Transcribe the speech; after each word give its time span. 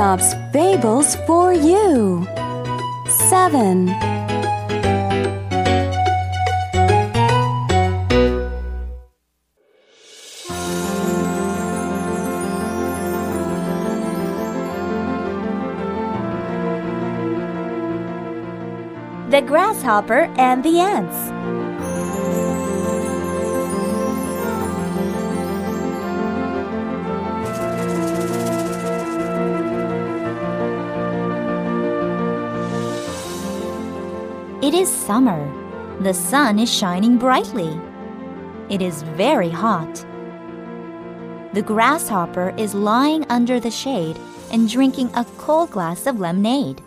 Aesop's 0.00 0.32
Fables 0.50 1.14
for 1.26 1.52
you. 1.52 2.26
7. 3.28 3.84
The 19.28 19.42
Grasshopper 19.46 20.32
and 20.38 20.64
the 20.64 20.80
Ants. 20.80 21.69
It 34.62 34.74
is 34.74 34.90
summer. 34.90 35.40
The 36.02 36.12
sun 36.12 36.58
is 36.58 36.70
shining 36.70 37.16
brightly. 37.16 37.80
It 38.68 38.82
is 38.82 39.02
very 39.16 39.48
hot. 39.48 40.04
The 41.54 41.62
grasshopper 41.62 42.52
is 42.58 42.74
lying 42.74 43.24
under 43.30 43.58
the 43.58 43.70
shade 43.70 44.18
and 44.52 44.68
drinking 44.68 45.12
a 45.14 45.24
cold 45.38 45.70
glass 45.70 46.06
of 46.06 46.20
lemonade. 46.20 46.82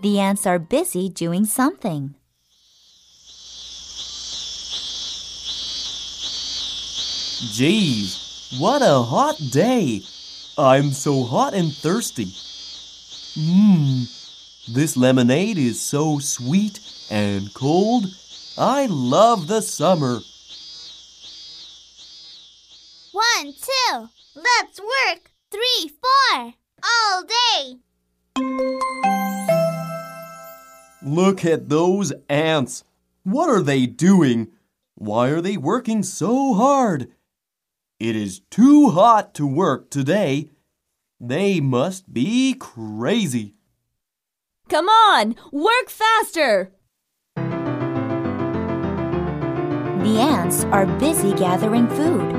The 0.00 0.18
ants 0.18 0.46
are 0.46 0.58
busy 0.58 1.10
doing 1.10 1.44
something. 1.44 2.14
Geez, 7.52 8.56
what 8.58 8.80
a 8.80 9.02
hot 9.02 9.36
day! 9.50 10.00
I'm 10.56 10.92
so 10.92 11.22
hot 11.24 11.52
and 11.52 11.70
thirsty. 11.70 12.32
Mmm, 13.36 14.08
this 14.68 14.96
lemonade 14.96 15.58
is 15.58 15.80
so 15.80 16.18
sweet 16.18 16.80
and 17.10 17.52
cold. 17.54 18.06
I 18.58 18.86
love 18.86 19.46
the 19.46 19.60
summer. 19.60 20.20
One, 23.12 23.52
two, 23.52 24.08
let's 24.34 24.80
work. 24.80 25.30
Three, 25.50 25.90
four, 25.90 26.54
all 26.82 27.22
day. 27.22 27.76
Look 31.02 31.44
at 31.44 31.68
those 31.68 32.12
ants. 32.28 32.84
What 33.22 33.48
are 33.48 33.62
they 33.62 33.86
doing? 33.86 34.48
Why 34.94 35.28
are 35.28 35.40
they 35.40 35.56
working 35.56 36.02
so 36.02 36.54
hard? 36.54 37.12
It 37.98 38.16
is 38.16 38.40
too 38.50 38.90
hot 38.90 39.34
to 39.34 39.46
work 39.46 39.90
today. 39.90 40.50
They 41.20 41.60
must 41.60 42.12
be 42.12 42.54
crazy. 42.54 43.55
Come 44.68 44.88
on, 44.88 45.36
work 45.52 45.88
faster! 45.88 46.72
The 50.06 50.18
ants 50.18 50.64
are 50.64 50.86
busy 50.98 51.32
gathering 51.34 51.86
food. 51.88 52.34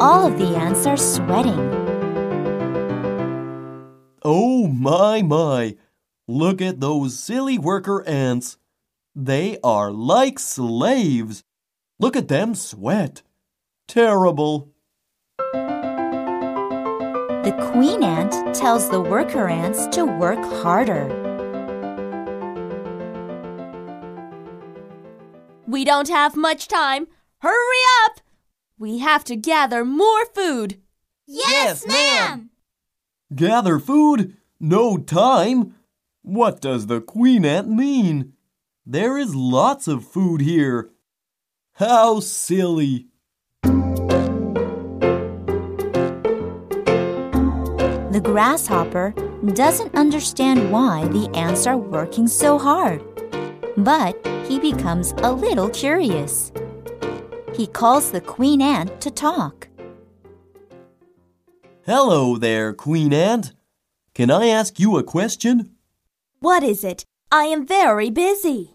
All 0.00 0.26
of 0.26 0.36
the 0.36 0.56
ants 0.56 0.84
are 0.86 0.96
sweating. 0.96 1.60
Oh 4.24 4.66
my 4.66 5.22
my! 5.22 5.76
Look 6.26 6.60
at 6.60 6.80
those 6.80 7.16
silly 7.16 7.56
worker 7.56 8.02
ants. 8.04 8.56
They 9.14 9.58
are 9.62 9.92
like 9.92 10.40
slaves. 10.40 11.44
Look 12.00 12.16
at 12.16 12.26
them 12.26 12.56
sweat. 12.56 13.22
Terrible. 13.86 14.72
The 17.44 17.70
queen 17.72 18.02
ant 18.02 18.54
tells 18.56 18.90
the 18.90 19.00
worker 19.00 19.48
ants 19.48 19.86
to 19.96 20.04
work 20.04 20.44
harder. 20.62 21.29
We 25.70 25.84
don't 25.84 26.08
have 26.08 26.34
much 26.34 26.66
time. 26.66 27.06
Hurry 27.42 27.82
up! 28.04 28.20
We 28.76 28.98
have 28.98 29.22
to 29.22 29.36
gather 29.36 29.84
more 29.84 30.26
food. 30.26 30.80
Yes, 31.28 31.86
ma'am. 31.86 32.50
Gather 33.32 33.78
food? 33.78 34.36
No 34.58 34.98
time? 34.98 35.76
What 36.22 36.60
does 36.60 36.88
the 36.88 37.00
queen 37.00 37.44
ant 37.44 37.70
mean? 37.70 38.32
There 38.84 39.16
is 39.16 39.36
lots 39.36 39.86
of 39.86 40.04
food 40.04 40.40
here. 40.40 40.90
How 41.74 42.18
silly! 42.18 43.06
The 48.12 48.20
grasshopper 48.24 49.14
doesn't 49.54 49.94
understand 49.94 50.72
why 50.72 51.06
the 51.06 51.30
ants 51.32 51.64
are 51.68 51.78
working 51.78 52.26
so 52.26 52.58
hard, 52.58 53.04
but 53.76 54.20
he 54.50 54.58
becomes 54.58 55.12
a 55.18 55.30
little 55.30 55.70
curious. 55.70 56.50
He 57.54 57.68
calls 57.68 58.10
the 58.10 58.20
queen 58.20 58.60
ant 58.60 59.00
to 59.00 59.08
talk. 59.08 59.68
Hello 61.86 62.36
there, 62.36 62.72
queen 62.72 63.12
ant. 63.12 63.52
Can 64.12 64.28
I 64.28 64.48
ask 64.48 64.80
you 64.80 64.96
a 64.96 65.04
question? 65.04 65.76
What 66.40 66.64
is 66.64 66.82
it? 66.82 67.04
I 67.30 67.44
am 67.44 67.64
very 67.64 68.10
busy. 68.10 68.74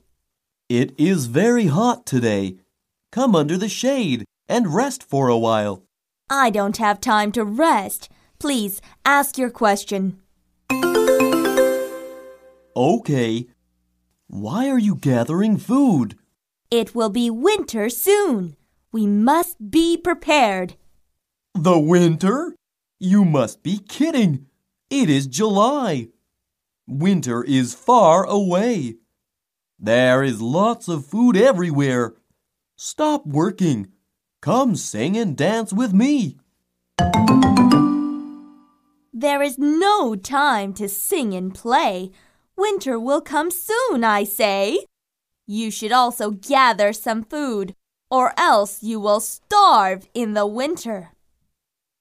It 0.69 0.97
is 0.97 1.25
very 1.25 1.65
hot 1.65 2.05
today. 2.05 2.55
Come 3.11 3.35
under 3.35 3.57
the 3.57 3.67
shade 3.67 4.23
and 4.47 4.73
rest 4.73 5.03
for 5.03 5.27
a 5.27 5.37
while. 5.37 5.83
I 6.29 6.51
don't 6.51 6.77
have 6.77 7.01
time 7.01 7.33
to 7.33 7.43
rest. 7.43 8.07
Please 8.39 8.79
ask 9.03 9.37
your 9.37 9.49
question. 9.49 10.21
Okay. 12.77 13.47
Why 14.35 14.69
are 14.69 14.77
you 14.77 14.95
gathering 14.95 15.55
food? 15.55 16.17
It 16.69 16.93
will 16.93 17.09
be 17.09 17.29
winter 17.29 17.87
soon. 17.87 18.57
We 18.91 19.07
must 19.07 19.71
be 19.71 19.95
prepared. 19.95 20.75
The 21.53 21.79
winter? 21.79 22.53
You 22.99 23.23
must 23.23 23.63
be 23.63 23.77
kidding. 23.77 24.47
It 24.89 25.09
is 25.09 25.27
July. 25.27 26.09
Winter 26.85 27.45
is 27.45 27.73
far 27.73 28.25
away. 28.25 28.95
There 29.79 30.21
is 30.21 30.41
lots 30.41 30.89
of 30.89 31.05
food 31.05 31.37
everywhere. 31.37 32.15
Stop 32.75 33.25
working. 33.25 33.87
Come 34.41 34.75
sing 34.75 35.15
and 35.15 35.37
dance 35.37 35.71
with 35.71 35.93
me. 35.93 36.35
There 39.13 39.41
is 39.41 39.57
no 39.57 40.17
time 40.17 40.73
to 40.73 40.89
sing 40.89 41.33
and 41.33 41.55
play. 41.55 42.11
Winter 42.57 42.99
will 42.99 43.21
come 43.21 43.51
soon, 43.51 44.03
I 44.03 44.23
say. 44.23 44.85
You 45.45 45.69
should 45.69 45.91
also 45.91 46.31
gather 46.31 46.93
some 46.93 47.23
food, 47.23 47.75
or 48.09 48.33
else 48.37 48.81
you 48.81 48.99
will 48.99 49.19
starve 49.19 50.07
in 50.13 50.33
the 50.33 50.47
winter. 50.47 51.11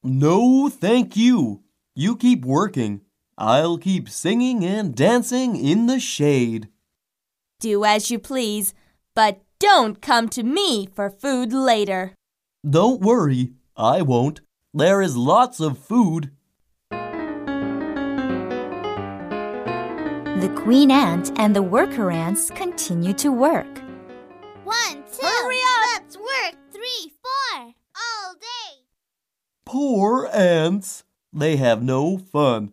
No, 0.03 0.69
thank 0.69 1.16
you. 1.16 1.62
You 1.97 2.16
keep 2.16 2.44
working. 2.44 3.00
I'll 3.37 3.78
keep 3.78 4.09
singing 4.09 4.64
and 4.64 4.94
dancing 4.94 5.56
in 5.56 5.87
the 5.87 5.98
shade. 5.98 6.69
Do 7.59 7.84
as 7.84 8.10
you 8.10 8.19
please, 8.19 8.75
but 9.14 9.41
don't 9.59 10.00
come 10.00 10.28
to 10.31 10.43
me 10.43 10.87
for 10.94 11.10
food 11.10 11.53
later. 11.53 12.14
Don't 12.69 13.00
worry, 13.00 13.53
I 13.76 14.03
won't. 14.03 14.41
There 14.72 15.03
is 15.03 15.16
lots 15.16 15.60
of 15.60 15.78
food. 15.78 16.31
The 20.44 20.60
queen 20.60 20.91
ant 20.91 21.32
and 21.38 21.56
the 21.56 21.62
worker 21.62 22.10
ants 22.10 22.50
continue 22.50 23.15
to 23.15 23.32
work. 23.32 23.78
One, 24.65 25.03
two, 25.10 25.22
Hurry 25.27 25.56
up. 25.56 25.87
let's 25.94 26.19
work. 26.19 26.56
Three, 26.71 27.15
four, 27.22 27.72
all 27.97 28.34
day. 28.34 28.84
Poor 29.65 30.29
ants. 30.35 31.05
They 31.32 31.56
have 31.56 31.82
no 31.82 32.19
fun. 32.19 32.73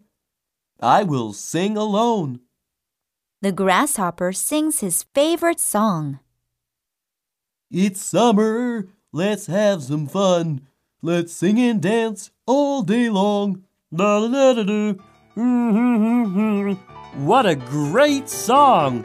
I 0.82 1.04
will 1.04 1.32
sing 1.32 1.78
alone. 1.78 2.42
The 3.42 3.54
grasshopper 3.54 4.34
sings 4.34 4.82
his 4.82 5.04
favorite 5.16 5.62
song. 5.62 6.20
It's 7.72 8.02
summer. 8.02 8.90
Let's 9.14 9.46
have 9.46 9.82
some 9.82 10.08
fun. 10.08 10.68
Let's 11.02 11.32
sing 11.32 11.58
and 11.58 11.82
dance 11.82 12.32
all 12.46 12.84
day 12.84 13.10
long. 13.10 13.64
Da 13.96 14.28
da 14.28 14.54
da 14.54 14.62
da 14.62 14.92
da. 14.92 15.00
What 17.16 17.46
a 17.46 17.56
great 17.56 18.30
song! 18.30 19.02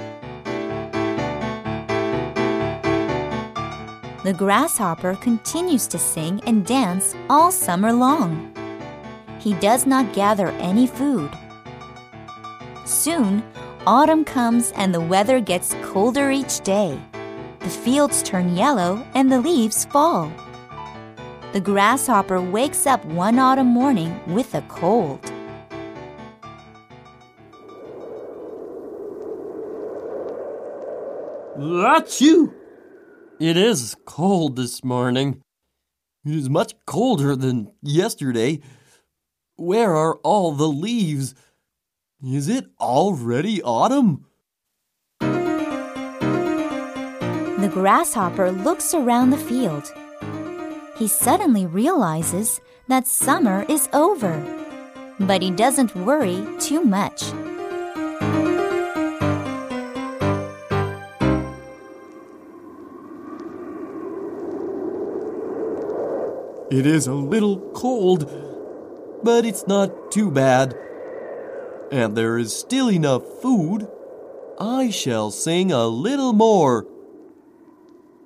The 4.22 4.32
grasshopper 4.32 5.16
continues 5.16 5.88
to 5.88 5.98
sing 5.98 6.40
and 6.46 6.64
dance 6.64 7.16
all 7.28 7.50
summer 7.50 7.92
long. 7.92 8.54
He 9.40 9.54
does 9.54 9.86
not 9.86 10.12
gather 10.12 10.50
any 10.60 10.86
food. 10.86 11.30
Soon, 12.84 13.42
autumn 13.88 14.24
comes 14.24 14.70
and 14.76 14.94
the 14.94 15.00
weather 15.00 15.40
gets 15.40 15.74
colder 15.82 16.30
each 16.30 16.60
day. 16.60 16.96
The 17.58 17.68
fields 17.68 18.22
turn 18.22 18.54
yellow 18.54 19.04
and 19.14 19.32
the 19.32 19.40
leaves 19.40 19.84
fall. 19.84 20.32
The 21.52 21.60
grasshopper 21.60 22.40
wakes 22.40 22.86
up 22.86 23.04
one 23.06 23.40
autumn 23.40 23.66
morning 23.66 24.20
with 24.28 24.54
a 24.54 24.62
cold. 24.68 25.32
Achoo! 31.58 32.52
It 33.40 33.56
is 33.56 33.96
cold 34.04 34.56
this 34.56 34.84
morning. 34.84 35.40
It 36.24 36.34
is 36.34 36.50
much 36.50 36.74
colder 36.84 37.34
than 37.34 37.72
yesterday. 37.80 38.60
Where 39.56 39.96
are 39.96 40.16
all 40.16 40.52
the 40.52 40.68
leaves? 40.68 41.34
Is 42.22 42.48
it 42.48 42.66
already 42.78 43.62
autumn? 43.62 44.26
The 45.20 45.30
grasshopper 47.72 48.52
looks 48.52 48.92
around 48.92 49.30
the 49.30 49.38
field. 49.38 49.90
He 50.98 51.08
suddenly 51.08 51.64
realizes 51.64 52.60
that 52.88 53.06
summer 53.06 53.64
is 53.66 53.88
over, 53.94 54.42
but 55.20 55.40
he 55.40 55.50
doesn't 55.50 55.96
worry 55.96 56.46
too 56.58 56.82
much. 56.82 57.22
It 66.68 66.84
is 66.84 67.06
a 67.06 67.14
little 67.14 67.58
cold, 67.74 68.28
but 69.22 69.46
it's 69.46 69.68
not 69.68 70.10
too 70.10 70.32
bad. 70.32 70.74
And 71.92 72.16
there 72.16 72.38
is 72.38 72.52
still 72.52 72.90
enough 72.90 73.22
food. 73.40 73.86
I 74.58 74.90
shall 74.90 75.30
sing 75.30 75.70
a 75.70 75.86
little 75.86 76.32
more. 76.32 76.84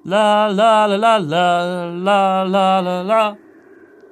La 0.04 0.46
la 0.46 0.87
la 0.87 0.96
la 0.96 1.16
la 1.19 1.90
la 1.92 2.42
la 2.42 2.81
la 2.81 2.81
la 2.81 3.00
la 3.00 3.37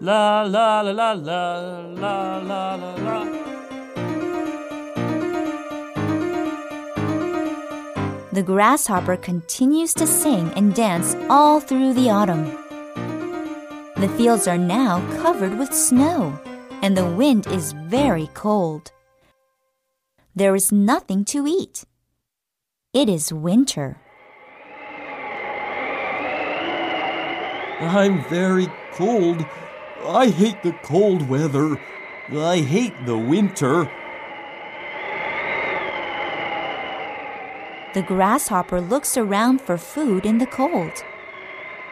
la 0.00 0.42
la 0.42 0.80
la 0.82 1.12
la 1.12 1.12
la 1.12 2.38
la 2.38 2.75
la 2.76 3.25
The 8.30 8.42
grasshopper 8.42 9.16
continues 9.16 9.94
to 9.94 10.06
sing 10.06 10.52
and 10.54 10.75
dance 10.75 11.16
all 11.30 11.60
through 11.60 11.94
the 11.94 12.10
autumn. 12.10 12.67
The 14.00 14.08
fields 14.10 14.46
are 14.46 14.56
now 14.56 15.00
covered 15.20 15.58
with 15.58 15.74
snow, 15.74 16.38
and 16.82 16.96
the 16.96 17.04
wind 17.04 17.48
is 17.48 17.72
very 17.72 18.28
cold. 18.32 18.92
There 20.36 20.54
is 20.54 20.70
nothing 20.70 21.24
to 21.24 21.48
eat. 21.48 21.84
It 22.94 23.08
is 23.08 23.32
winter. 23.32 23.96
I'm 27.80 28.22
very 28.28 28.68
cold. 28.92 29.44
I 30.06 30.28
hate 30.28 30.62
the 30.62 30.74
cold 30.84 31.28
weather. 31.28 31.76
I 32.30 32.58
hate 32.58 32.94
the 33.04 33.18
winter. 33.18 33.90
The 37.94 38.02
grasshopper 38.02 38.80
looks 38.80 39.16
around 39.16 39.60
for 39.60 39.76
food 39.76 40.24
in 40.24 40.38
the 40.38 40.46
cold. 40.46 41.02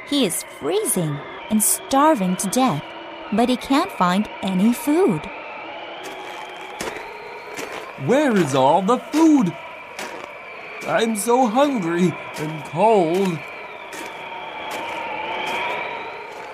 He 0.06 0.24
is 0.24 0.44
freezing 0.44 1.18
and 1.50 1.62
starving 1.62 2.36
to 2.36 2.48
death, 2.48 2.84
but 3.32 3.48
he 3.48 3.56
can't 3.56 3.90
find 3.92 4.28
any 4.42 4.72
food. 4.72 5.22
Where 8.04 8.36
is 8.36 8.54
all 8.54 8.82
the 8.82 8.98
food? 8.98 9.52
I'm 10.86 11.16
so 11.16 11.46
hungry 11.46 12.14
and 12.38 12.64
cold. 12.64 13.38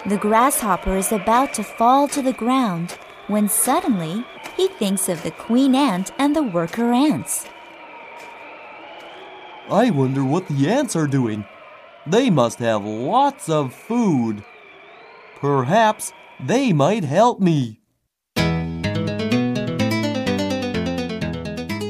The 0.06 0.16
grasshopper 0.16 0.96
is 0.96 1.12
about 1.12 1.52
to 1.54 1.62
fall 1.62 2.08
to 2.08 2.22
the 2.22 2.32
ground 2.32 2.98
when 3.28 3.48
suddenly 3.48 4.24
he 4.56 4.68
thinks 4.68 5.08
of 5.08 5.22
the 5.22 5.30
queen 5.30 5.74
ant 5.74 6.12
and 6.18 6.34
the 6.34 6.42
worker 6.42 6.92
ants. 6.92 7.46
I 9.70 9.90
wonder 9.90 10.24
what 10.24 10.48
the 10.48 10.68
ants 10.68 10.96
are 10.96 11.06
doing. 11.06 11.44
They 12.06 12.30
must 12.30 12.58
have 12.58 12.84
lots 12.84 13.48
of 13.48 13.72
food. 13.72 14.44
Perhaps 15.42 16.12
they 16.38 16.72
might 16.72 17.02
help 17.02 17.40
me. 17.40 17.80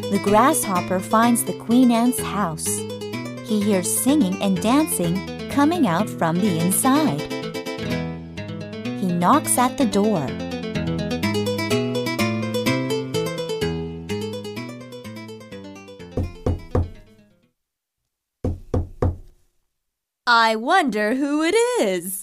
The 0.06 0.20
grasshopper 0.24 0.98
finds 0.98 1.44
the 1.44 1.52
queen 1.58 1.90
ant's 1.90 2.18
house. 2.18 2.66
He 3.44 3.60
hears 3.60 3.94
singing 3.94 4.40
and 4.42 4.58
dancing 4.62 5.50
coming 5.50 5.86
out 5.86 6.08
from 6.08 6.38
the 6.40 6.60
inside. 6.60 7.20
He 9.02 9.08
knocks 9.08 9.58
at 9.58 9.76
the 9.76 9.84
door. 9.84 10.26
I 20.26 20.56
wonder 20.56 21.16
who 21.16 21.42
it 21.42 21.54
is. 21.82 22.21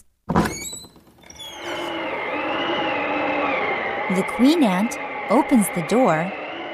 The 4.16 4.24
queen 4.24 4.64
ant 4.64 4.98
opens 5.30 5.68
the 5.76 5.86
door 5.88 6.32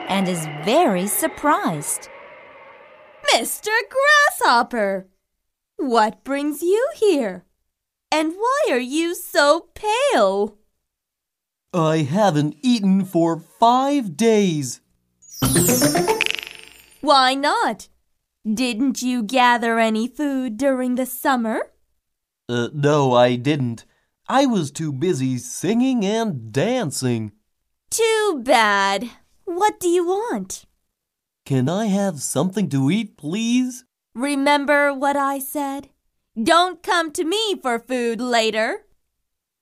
and 0.08 0.28
is 0.28 0.48
very 0.64 1.06
surprised. 1.06 2.08
Mr. 3.34 3.72
Grasshopper! 4.40 5.08
What 5.76 6.24
brings 6.24 6.62
you 6.62 6.88
here? 6.96 7.44
And 8.10 8.34
why 8.34 8.68
are 8.70 8.80
you 8.80 9.14
so 9.16 9.68
pale? 9.74 10.58
I 11.74 11.98
haven't 12.04 12.56
eaten 12.62 13.04
for 13.04 13.38
five 13.38 14.16
days. 14.16 14.80
Why 17.02 17.34
not? 17.34 17.90
Didn't 18.50 19.02
you 19.02 19.24
gather 19.24 19.78
any 19.78 20.08
food 20.08 20.56
during 20.56 20.96
the 20.96 21.06
summer? 21.06 21.60
Uh, 22.48 22.70
no, 22.74 23.14
I 23.14 23.36
didn't. 23.36 23.84
I 24.28 24.48
was 24.48 24.72
too 24.72 24.92
busy 24.92 25.38
singing 25.38 26.04
and 26.04 26.52
dancing. 26.52 27.32
Too 27.92 28.42
bad. 28.44 29.12
What 29.44 29.80
do 29.80 29.88
you 29.88 30.04
want? 30.04 30.66
Can 31.46 31.70
I 31.70 31.86
have 31.86 32.22
something 32.22 32.68
to 32.70 32.90
eat, 32.90 33.18
please? 33.18 33.86
Remember 34.16 34.92
what 34.92 35.16
I 35.16 35.38
said? 35.38 35.90
Don't 36.42 36.82
come 36.82 37.12
to 37.12 37.24
me 37.24 37.56
for 37.62 37.78
food 37.78 38.20
later. 38.20 38.86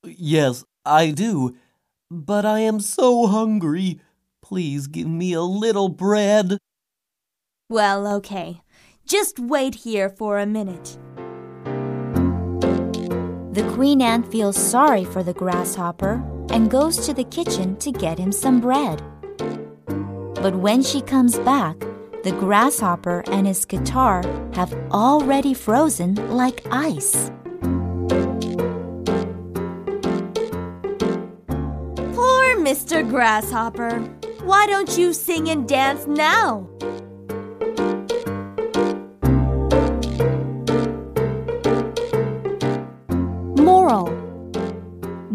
Yes, 0.06 0.64
I 0.86 1.12
do. 1.12 1.58
But 2.10 2.46
I 2.46 2.60
am 2.60 2.80
so 2.80 3.28
hungry. 3.28 4.00
Please 4.42 4.88
give 4.88 5.08
me 5.08 5.34
a 5.34 5.42
little 5.42 5.90
bread. 5.90 6.58
Well, 7.70 8.08
okay. 8.16 8.62
Just 9.06 9.40
wait 9.40 9.76
here 9.76 10.10
for 10.10 10.40
a 10.40 10.46
minute. 10.46 10.98
The 13.54 13.72
queen 13.76 14.02
ant 14.02 14.32
feels 14.32 14.58
sorry 14.58 15.06
for 15.06 15.22
the 15.22 15.36
grasshopper 15.36 16.24
and 16.50 16.72
goes 16.72 17.06
to 17.06 17.14
the 17.14 17.24
kitchen 17.24 17.76
to 17.76 17.92
get 17.92 18.18
him 18.18 18.32
some 18.32 18.60
bread. 18.60 19.00
But 20.42 20.56
when 20.56 20.82
she 20.82 21.02
comes 21.02 21.38
back, 21.38 21.80
the 22.24 22.36
grasshopper 22.40 23.24
and 23.28 23.46
his 23.46 23.64
guitar 23.66 24.24
have 24.56 24.74
already 24.90 25.54
frozen 25.54 26.16
like 26.36 26.66
ice. 26.72 27.30
Poor 32.16 32.58
Mr. 32.58 33.08
Grasshopper. 33.08 34.00
Why 34.42 34.66
don't 34.66 34.98
you 34.98 35.14
sing 35.14 35.50
and 35.50 35.68
dance 35.68 36.08
now? 36.08 36.68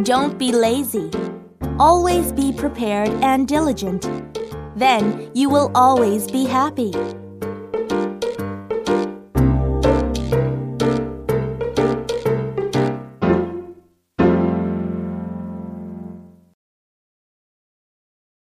Don't 0.09 0.39
be 0.39 0.53
lazy. 0.53 1.11
Always 1.79 2.33
be 2.33 2.51
prepared 2.51 3.11
and 3.23 3.47
diligent. 3.47 4.09
Then 4.75 5.31
you 5.35 5.51
will 5.51 5.71
always 5.75 6.27
be 6.31 6.47
happy. 6.47 6.95